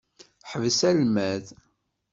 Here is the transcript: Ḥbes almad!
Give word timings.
Ḥbes 0.49 0.79
almad! 0.89 1.45